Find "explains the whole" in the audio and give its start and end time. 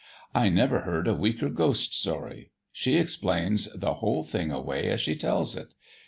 2.97-4.23